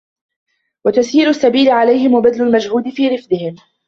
وَتَسْهِيلُ 0.85 1.27
السَّبِيلِ 1.27 1.69
عَلَيْهِمْ 1.69 2.13
وَبَذْلُ 2.13 2.41
الْمَجْهُودِ 2.47 2.89
فِي 2.89 3.07
رِفْدِهِمْ 3.07 3.55